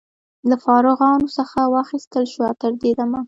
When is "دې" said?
2.81-2.91